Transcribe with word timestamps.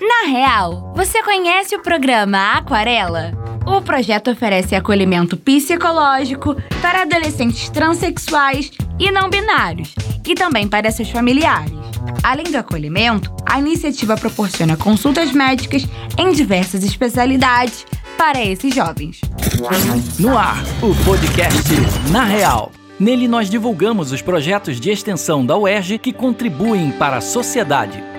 Na 0.00 0.28
real, 0.28 0.92
você 0.96 1.22
conhece 1.22 1.76
o 1.76 1.82
programa 1.82 2.54
Aquarela? 2.54 3.32
O 3.64 3.80
projeto 3.80 4.32
oferece 4.32 4.74
acolhimento 4.74 5.36
psicológico 5.36 6.56
para 6.82 7.02
adolescentes 7.02 7.68
transexuais 7.70 8.72
e 8.98 9.10
não 9.10 9.30
binários, 9.30 9.94
e 10.26 10.34
também 10.34 10.66
para 10.66 10.90
seus 10.90 11.08
familiares. 11.08 11.72
Além 12.22 12.44
do 12.44 12.58
acolhimento, 12.58 13.32
a 13.46 13.58
iniciativa 13.58 14.16
proporciona 14.16 14.76
consultas 14.76 15.32
médicas 15.32 15.86
em 16.18 16.32
diversas 16.32 16.82
especialidades 16.82 17.86
para 18.18 18.44
esses 18.44 18.74
jovens. 18.74 19.20
No 20.18 20.36
ar, 20.36 20.62
o 20.82 20.94
podcast 21.04 21.62
Na 22.10 22.24
Real. 22.24 22.72
Nele 22.98 23.26
nós 23.26 23.48
divulgamos 23.48 24.12
os 24.12 24.20
projetos 24.20 24.80
de 24.80 24.90
extensão 24.90 25.44
da 25.44 25.56
UERJ 25.56 25.98
que 25.98 26.12
contribuem 26.12 26.90
para 26.92 27.18
a 27.18 27.20
sociedade. 27.20 28.13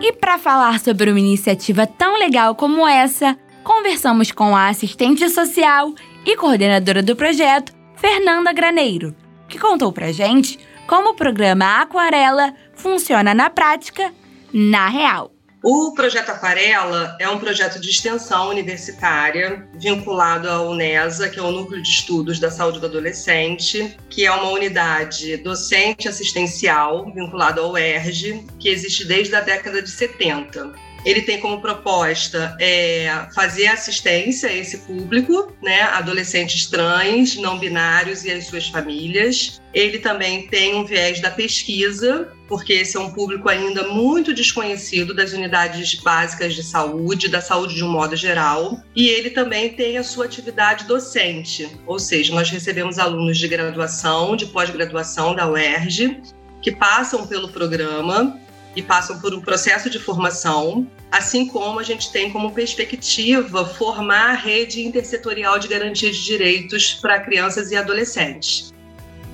E 0.00 0.12
para 0.12 0.38
falar 0.38 0.78
sobre 0.78 1.10
uma 1.10 1.18
iniciativa 1.18 1.86
tão 1.86 2.16
legal 2.18 2.54
como 2.54 2.86
essa, 2.86 3.36
conversamos 3.64 4.30
com 4.30 4.54
a 4.54 4.68
assistente 4.68 5.28
social 5.28 5.92
e 6.24 6.36
coordenadora 6.36 7.02
do 7.02 7.16
projeto, 7.16 7.72
Fernanda 7.96 8.52
Graneiro, 8.52 9.14
que 9.48 9.58
contou 9.58 9.92
pra 9.92 10.12
gente 10.12 10.58
como 10.86 11.10
o 11.10 11.14
programa 11.14 11.82
Aquarela 11.82 12.54
funciona 12.74 13.34
na 13.34 13.50
prática, 13.50 14.12
na 14.52 14.88
real. 14.88 15.32
O 15.62 15.92
projeto 15.92 16.30
Aquarela 16.30 17.16
é 17.18 17.28
um 17.28 17.38
projeto 17.38 17.80
de 17.80 17.90
extensão 17.90 18.48
universitária 18.48 19.68
vinculado 19.74 20.48
à 20.48 20.62
UNESA, 20.62 21.28
que 21.28 21.38
é 21.40 21.42
o 21.42 21.50
Núcleo 21.50 21.82
de 21.82 21.88
Estudos 21.88 22.38
da 22.38 22.48
Saúde 22.48 22.78
do 22.78 22.86
Adolescente, 22.86 23.96
que 24.08 24.24
é 24.24 24.30
uma 24.30 24.50
unidade 24.50 25.36
docente 25.38 26.06
assistencial 26.06 27.12
vinculada 27.12 27.60
ao 27.60 27.72
UERJ, 27.72 28.44
que 28.60 28.68
existe 28.68 29.04
desde 29.04 29.34
a 29.34 29.40
década 29.40 29.82
de 29.82 29.90
70. 29.90 30.72
Ele 31.04 31.22
tem 31.22 31.40
como 31.40 31.60
proposta 31.60 32.56
é, 32.60 33.26
fazer 33.34 33.68
assistência 33.68 34.48
a 34.48 34.52
esse 34.52 34.78
público, 34.78 35.52
né, 35.62 35.82
adolescentes 35.82 36.66
trans, 36.66 37.36
não 37.36 37.58
binários 37.58 38.24
e 38.24 38.30
as 38.30 38.46
suas 38.46 38.68
famílias. 38.68 39.60
Ele 39.72 39.98
também 39.98 40.48
tem 40.48 40.74
um 40.74 40.84
viés 40.84 41.20
da 41.20 41.30
pesquisa, 41.30 42.32
porque 42.48 42.72
esse 42.72 42.96
é 42.96 43.00
um 43.00 43.12
público 43.12 43.48
ainda 43.48 43.88
muito 43.88 44.32
desconhecido 44.32 45.14
das 45.14 45.32
unidades 45.32 45.94
básicas 45.94 46.54
de 46.54 46.62
saúde, 46.62 47.28
da 47.28 47.40
saúde 47.40 47.74
de 47.74 47.84
um 47.84 47.90
modo 47.90 48.16
geral. 48.16 48.82
E 48.96 49.08
ele 49.08 49.30
também 49.30 49.68
tem 49.70 49.98
a 49.98 50.02
sua 50.02 50.24
atividade 50.24 50.84
docente, 50.84 51.68
ou 51.86 51.98
seja, 51.98 52.34
nós 52.34 52.50
recebemos 52.50 52.98
alunos 52.98 53.38
de 53.38 53.46
graduação, 53.46 54.34
de 54.34 54.46
pós-graduação 54.46 55.34
da 55.34 55.48
UERJ, 55.48 56.20
que 56.62 56.72
passam 56.72 57.26
pelo 57.26 57.48
programa 57.48 58.38
e 58.74 58.82
passam 58.82 59.18
por 59.20 59.34
um 59.34 59.40
processo 59.40 59.90
de 59.90 59.98
formação, 59.98 60.86
assim 61.10 61.46
como 61.46 61.80
a 61.80 61.82
gente 61.82 62.12
tem 62.12 62.30
como 62.30 62.52
perspectiva 62.52 63.64
formar 63.64 64.30
a 64.30 64.34
rede 64.34 64.82
intersetorial 64.82 65.58
de 65.58 65.68
garantia 65.68 66.10
de 66.10 66.24
direitos 66.24 66.94
para 66.94 67.20
crianças 67.20 67.70
e 67.70 67.76
adolescentes. 67.76 68.72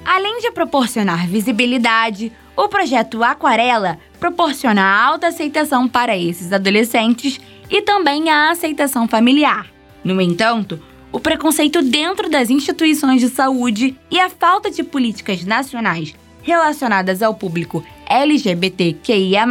Além 0.04 0.40
de 0.40 0.50
proporcionar 0.50 1.26
visibilidade, 1.26 2.30
o 2.56 2.68
projeto 2.68 3.24
Aquarela 3.24 3.98
proporciona 4.20 4.82
alta 4.82 5.28
aceitação 5.28 5.88
para 5.88 6.16
esses 6.16 6.52
adolescentes 6.52 7.40
e 7.70 7.82
também 7.82 8.28
a 8.28 8.50
aceitação 8.50 9.08
familiar. 9.08 9.66
No 10.04 10.20
entanto, 10.20 10.80
o 11.10 11.18
preconceito 11.18 11.80
dentro 11.80 12.28
das 12.28 12.50
instituições 12.50 13.20
de 13.20 13.28
saúde 13.28 13.96
e 14.10 14.20
a 14.20 14.28
falta 14.28 14.70
de 14.70 14.82
políticas 14.82 15.44
nacionais 15.44 16.14
relacionadas 16.42 17.22
ao 17.22 17.34
público 17.34 17.84
LGBTQIA, 18.06 19.46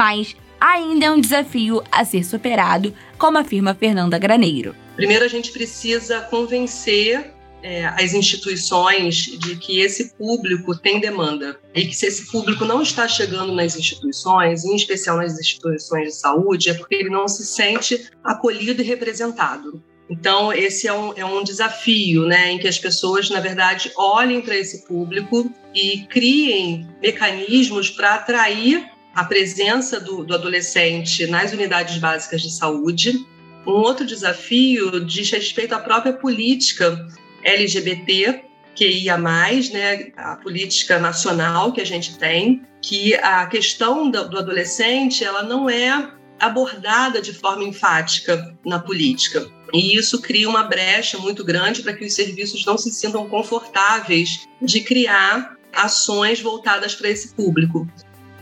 ainda 0.64 1.08
é 1.08 1.12
um 1.12 1.20
desafio 1.20 1.84
a 1.92 2.06
ser 2.06 2.24
superado, 2.24 2.94
como 3.18 3.38
afirma 3.38 3.76
Fernanda 3.76 4.18
Graneiro. 4.18 4.74
Primeiro, 4.96 5.26
a 5.26 5.28
gente 5.28 5.52
precisa 5.52 6.22
convencer 6.22 7.34
é, 7.62 7.86
as 7.86 8.14
instituições 8.14 9.16
de 9.40 9.58
que 9.58 9.82
esse 9.82 10.14
público 10.14 10.74
tem 10.78 11.02
demanda 11.02 11.60
e 11.76 11.86
que 11.86 11.94
se 11.94 12.06
esse 12.06 12.32
público 12.32 12.64
não 12.64 12.82
está 12.82 13.10
chegando 13.10 13.54
nas 13.54 13.76
instituições, 13.76 14.64
em 14.64 14.76
especial 14.76 15.18
nas 15.18 15.38
instituições 15.38 16.08
de 16.08 16.16
saúde, 16.16 16.70
é 16.70 16.74
porque 16.74 16.96
ele 16.96 17.10
não 17.10 17.28
se 17.28 17.46
sente 17.46 18.10
acolhido 18.24 18.82
e 18.82 18.86
representado. 18.86 19.84
Então, 20.10 20.54
esse 20.54 20.88
é 20.88 20.94
um, 20.94 21.14
é 21.16 21.26
um 21.26 21.44
desafio, 21.44 22.26
né, 22.26 22.52
em 22.52 22.60
que 22.60 22.68
as 22.68 22.78
pessoas, 22.78 23.30
na 23.30 23.40
verdade, 23.40 23.92
olhem 23.98 24.42
para 24.42 24.56
esse 24.56 24.86
público 24.86 25.52
e 25.74 26.06
criem 26.08 26.88
mecanismos 27.02 27.90
para 27.90 28.16
atrair 28.16 28.93
a 29.14 29.24
presença 29.24 30.00
do, 30.00 30.24
do 30.24 30.34
adolescente 30.34 31.28
nas 31.28 31.54
unidades 31.54 31.98
básicas 31.98 32.42
de 32.42 32.52
saúde. 32.52 33.26
Um 33.66 33.72
outro 33.72 34.06
desafio 34.06 35.06
diz 35.06 35.30
respeito 35.30 35.74
à 35.74 35.80
própria 35.80 36.14
política 36.14 37.08
LGBT, 37.44 38.44
que 38.76 38.88
ia 38.88 39.18
mais, 39.18 39.70
né, 39.70 40.12
a 40.18 40.36
política 40.38 40.98
nacional 41.00 41.72
que 41.72 41.82
a 41.82 41.86
gente 41.86 42.18
tem, 42.18 42.64
que 42.82 43.14
a 43.16 43.46
questão 43.46 44.10
do, 44.10 44.30
do 44.30 44.40
adolescente 44.40 45.24
ela 45.24 45.44
não 45.44 45.70
é 45.70 46.12
abordada 46.40 47.22
de 47.22 47.34
forma 47.34 47.64
enfática 47.64 48.58
na 48.66 48.80
política. 48.80 49.48
E 49.74 49.96
isso 49.96 50.22
cria 50.22 50.50
uma 50.50 50.64
brecha 50.64 51.18
muito 51.18 51.44
grande 51.44 51.82
para 51.82 51.94
que 51.94 52.06
os 52.06 52.14
serviços 52.14 52.66
não 52.66 52.78
se 52.78 52.92
sintam 52.92 53.28
confortáveis 53.30 54.48
de 54.62 54.82
criar 54.82 55.56
ações 55.72 56.42
voltadas 56.42 56.94
para 56.94 57.10
esse 57.10 57.34
público. 57.34 57.88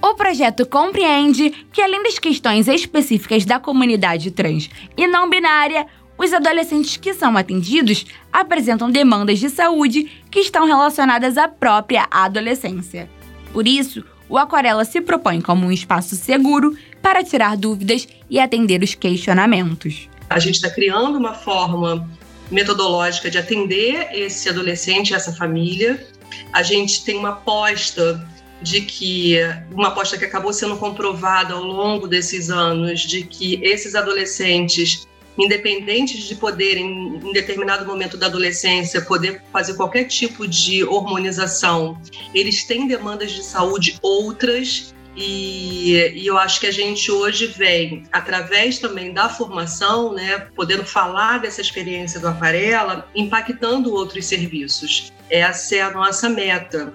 O 0.01 0.16
projeto 0.16 0.66
compreende 0.66 1.51
que, 1.72 1.79
além 1.79 2.01
das 2.01 2.17
questões 2.17 2.67
específicas 2.67 3.45
da 3.45 3.59
comunidade 3.59 4.31
trans 4.31 4.67
e 4.97 5.06
não 5.06 5.29
binária, 5.29 5.85
os 6.17 6.34
adolescentes 6.34 6.97
que 6.97 7.13
são 7.13 7.38
atendidos 7.38 8.06
apresentam 8.34 8.90
demandas 8.90 9.40
de 9.40 9.50
saúde 9.50 10.11
que 10.31 10.40
estão 10.40 10.66
relacionadas 10.66 11.38
à 11.38 11.47
própria 11.47 12.07
adolescência. 12.09 13.07
Por 13.53 13.67
isso, 13.67 14.03
o 14.28 14.38
Aquarela 14.38 14.85
se 14.85 15.01
propõe 15.01 15.40
como 15.40 15.67
um 15.67 15.72
espaço 15.72 16.16
seguro 16.16 16.75
para 17.01 17.23
tirar 17.23 17.56
dúvidas 17.56 18.07
e 18.29 18.40
atender 18.40 18.81
os 18.81 18.95
questionamentos. 18.95 20.09
A 20.29 20.40
gente 20.40 20.56
está 20.56 20.69
criando 20.69 21.17
uma 21.17 21.34
forma 21.34 22.09
metodológica 22.50 23.29
de 23.29 23.38
atender 23.38 24.09
esse 24.13 24.50
adolescente, 24.50 25.13
essa 25.13 25.34
família. 25.34 26.07
A 26.53 26.63
gente 26.63 27.03
tem 27.03 27.17
uma 27.17 27.29
aposta 27.29 28.25
de 28.61 28.81
que 28.81 29.38
uma 29.72 29.89
aposta 29.89 30.17
que 30.17 30.25
acabou 30.25 30.53
sendo 30.53 30.77
comprovada 30.77 31.53
ao 31.53 31.63
longo 31.63 32.07
desses 32.07 32.49
anos 32.49 33.01
de 33.01 33.23
que 33.23 33.59
esses 33.63 33.95
adolescentes 33.95 35.07
independentes 35.38 36.23
de 36.23 36.35
poderem 36.35 37.19
em 37.23 37.33
determinado 37.33 37.85
momento 37.85 38.17
da 38.17 38.27
adolescência 38.27 39.01
poder 39.01 39.41
fazer 39.51 39.75
qualquer 39.75 40.03
tipo 40.05 40.47
de 40.47 40.83
hormonização, 40.83 41.99
eles 42.33 42.63
têm 42.66 42.88
demandas 42.88 43.31
de 43.31 43.44
saúde 43.44 43.97
outras 44.01 44.93
e, 45.16 46.13
e, 46.16 46.25
eu 46.25 46.38
acho 46.38 46.59
que 46.59 46.67
a 46.67 46.72
gente 46.72 47.11
hoje 47.11 47.47
vem, 47.47 48.03
através 48.11 48.79
também 48.79 49.13
da 49.13 49.28
formação, 49.28 50.13
né, 50.13 50.47
podendo 50.55 50.85
falar 50.85 51.39
dessa 51.39 51.59
experiência 51.59 52.19
do 52.19 52.29
Aquarela, 52.29 53.07
impactando 53.13 53.93
outros 53.93 54.25
serviços. 54.25 55.11
Essa 55.29 55.75
é 55.75 55.81
a 55.81 55.91
nossa 55.91 56.29
meta. 56.29 56.93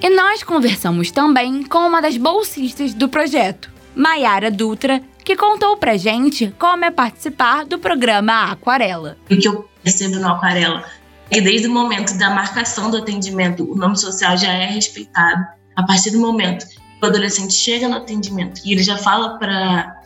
E 0.00 0.08
nós 0.10 0.44
conversamos 0.44 1.10
também 1.10 1.64
com 1.64 1.78
uma 1.78 2.00
das 2.00 2.16
bolsistas 2.16 2.94
do 2.94 3.08
projeto, 3.08 3.68
Maiara 3.96 4.48
Dutra, 4.48 5.02
que 5.24 5.36
contou 5.36 5.76
pra 5.76 5.96
gente 5.96 6.54
como 6.56 6.84
é 6.84 6.90
participar 6.90 7.64
do 7.64 7.80
programa 7.80 8.52
Aquarela. 8.52 9.16
O 9.28 9.36
que 9.36 9.48
eu 9.48 9.68
percebo 9.82 10.16
no 10.16 10.28
Aquarela 10.28 10.84
é 11.30 11.34
que 11.34 11.40
desde 11.40 11.66
o 11.66 11.72
momento 11.72 12.16
da 12.16 12.30
marcação 12.30 12.90
do 12.90 12.98
atendimento, 12.98 13.70
o 13.70 13.74
nome 13.74 13.96
social 13.96 14.36
já 14.38 14.52
é 14.52 14.66
respeitado. 14.66 15.44
A 15.74 15.82
partir 15.82 16.12
do 16.12 16.20
momento 16.20 16.66
que 16.66 16.78
o 17.02 17.06
adolescente 17.06 17.52
chega 17.52 17.88
no 17.88 17.96
atendimento 17.96 18.60
e 18.64 18.72
ele 18.72 18.82
já 18.84 18.96
fala 18.96 19.36
para 19.36 19.96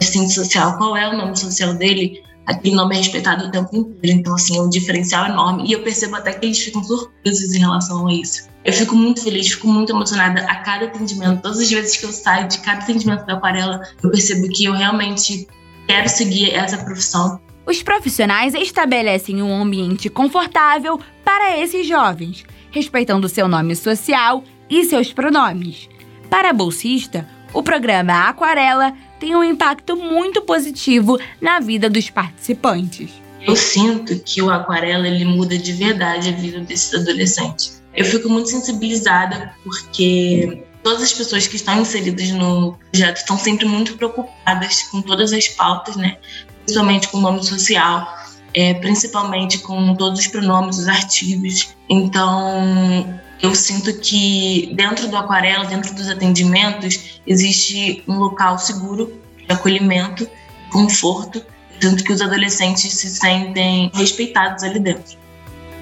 assistente 0.00 0.34
social 0.34 0.76
qual 0.76 0.96
é 0.96 1.08
o 1.08 1.16
nome 1.16 1.36
social 1.36 1.72
dele, 1.74 2.22
aquele 2.46 2.74
nome 2.74 2.94
é 2.94 2.98
respeitado 2.98 3.46
o 3.46 3.50
tempo 3.50 3.76
inteiro. 3.76 4.18
Então, 4.18 4.34
assim, 4.34 4.56
é 4.56 4.62
um 4.62 4.70
diferencial 4.70 5.26
enorme. 5.26 5.68
E 5.68 5.72
eu 5.72 5.82
percebo 5.82 6.16
até 6.16 6.32
que 6.32 6.46
eles 6.46 6.58
ficam 6.58 6.82
surpresos 6.82 7.54
em 7.54 7.58
relação 7.58 8.06
a 8.06 8.12
isso. 8.12 8.48
Eu 8.64 8.72
fico 8.72 8.96
muito 8.96 9.22
feliz, 9.22 9.48
fico 9.48 9.68
muito 9.68 9.92
emocionada 9.92 10.40
a 10.42 10.56
cada 10.56 10.86
atendimento. 10.86 11.42
Todas 11.42 11.60
as 11.60 11.70
vezes 11.70 11.96
que 11.96 12.06
eu 12.06 12.12
saio 12.12 12.48
de 12.48 12.58
cada 12.58 12.82
atendimento 12.82 13.26
da 13.26 13.34
aquarela, 13.34 13.82
eu 14.02 14.10
percebo 14.10 14.48
que 14.48 14.64
eu 14.64 14.72
realmente 14.72 15.46
quero 15.86 16.08
seguir 16.08 16.52
essa 16.52 16.78
profissão. 16.78 17.40
Os 17.66 17.82
profissionais 17.82 18.54
estabelecem 18.54 19.42
um 19.42 19.62
ambiente 19.62 20.08
confortável 20.08 21.00
para 21.24 21.58
esses 21.58 21.86
jovens, 21.86 22.44
respeitando 22.70 23.28
seu 23.28 23.48
nome 23.48 23.74
social 23.74 24.42
e 24.70 24.84
seus 24.84 25.12
pronomes. 25.12 25.88
Para 26.30 26.50
a 26.50 26.52
bolsista, 26.52 27.28
o 27.52 27.62
programa 27.62 28.28
Aquarela 28.28 28.92
tem 29.18 29.34
um 29.34 29.44
impacto 29.44 29.96
muito 29.96 30.42
positivo 30.42 31.18
na 31.40 31.60
vida 31.60 31.88
dos 31.88 32.10
participantes. 32.10 33.10
Eu 33.40 33.54
sinto 33.54 34.18
que 34.20 34.42
o 34.42 34.50
aquarela 34.50 35.06
ele 35.06 35.24
muda 35.24 35.56
de 35.56 35.72
verdade 35.72 36.28
a 36.28 36.32
vida 36.32 36.60
desses 36.60 36.92
adolescentes. 36.94 37.82
Eu 37.94 38.04
fico 38.04 38.28
muito 38.28 38.50
sensibilizada 38.50 39.54
porque 39.62 40.64
todas 40.82 41.02
as 41.02 41.12
pessoas 41.12 41.46
que 41.46 41.56
estão 41.56 41.80
inseridas 41.80 42.30
no 42.30 42.76
projeto 42.90 43.16
estão 43.18 43.38
sempre 43.38 43.66
muito 43.66 43.96
preocupadas 43.96 44.82
com 44.84 45.00
todas 45.00 45.32
as 45.32 45.48
pautas, 45.48 45.96
né? 45.96 46.18
Principalmente 46.64 47.08
com 47.08 47.18
o 47.18 47.20
nome 47.20 47.44
social, 47.44 48.06
é, 48.52 48.74
principalmente 48.74 49.58
com 49.58 49.94
todos 49.94 50.20
os 50.20 50.26
pronomes, 50.26 50.78
os 50.78 50.88
artigos. 50.88 51.74
Então, 51.88 53.20
eu 53.42 53.54
sinto 53.54 53.92
que 54.00 54.72
dentro 54.74 55.08
do 55.08 55.16
aquarela, 55.16 55.64
dentro 55.64 55.94
dos 55.94 56.08
atendimentos, 56.08 57.20
existe 57.26 58.02
um 58.08 58.18
local 58.18 58.58
seguro 58.58 59.20
de 59.46 59.52
acolhimento, 59.52 60.28
conforto, 60.70 61.42
tanto 61.80 62.02
que 62.02 62.12
os 62.12 62.20
adolescentes 62.20 62.92
se 62.92 63.08
sentem 63.08 63.90
respeitados 63.94 64.62
ali 64.64 64.80
dentro. 64.80 65.16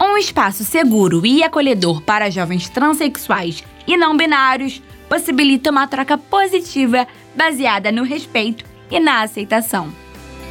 Um 0.01 0.17
espaço 0.19 0.65
seguro 0.65 1.25
e 1.25 1.43
acolhedor 1.43 2.03
para 2.03 2.31
jovens 2.31 2.69
transexuais 2.69 3.63
e 3.87 3.97
não 3.97 4.17
binários 4.17 4.83
possibilita 5.09 5.71
uma 5.71 5.87
troca 5.87 6.19
positiva 6.19 7.07
baseada 7.37 7.93
no 7.93 8.03
respeito 8.03 8.65
e 8.91 8.99
na 8.99 9.23
aceitação. 9.23 9.93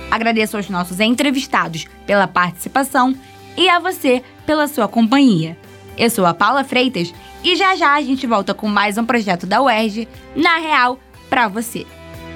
Agradeço 0.09 0.55
aos 0.55 0.69
nossos 0.69 0.99
entrevistados 0.99 1.85
pela 2.05 2.27
participação 2.27 3.15
e 3.57 3.67
a 3.67 3.79
você 3.79 4.23
pela 4.45 4.67
sua 4.67 4.87
companhia. 4.87 5.57
Eu 5.97 6.09
sou 6.09 6.25
a 6.25 6.33
Paula 6.33 6.63
Freitas 6.63 7.13
e 7.43 7.55
já 7.55 7.75
já 7.75 7.93
a 7.93 8.01
gente 8.01 8.25
volta 8.25 8.53
com 8.53 8.67
mais 8.67 8.97
um 8.97 9.05
projeto 9.05 9.45
da 9.45 9.61
UERJ, 9.61 10.07
na 10.35 10.57
Real, 10.57 10.99
para 11.29 11.47
você. 11.47 11.85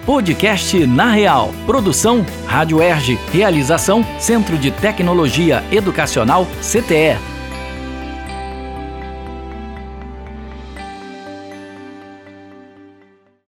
Podcast 0.06 0.88
Na 0.88 1.12
Real. 1.12 1.52
Produção 1.66 2.26
Rádio 2.46 2.78
UERJ. 2.78 3.20
Realização 3.34 4.06
Centro 4.20 4.58
de 4.58 4.72
Tecnologia 4.72 5.62
Educacional 5.70 6.48
CTE. 6.62 7.37